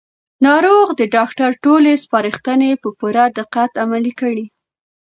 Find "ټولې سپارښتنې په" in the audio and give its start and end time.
1.63-2.89